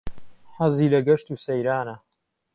[0.55, 1.95] حهزی له گهشت و سهیرانه